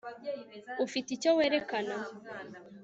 [0.85, 1.95] ufite icyo werekana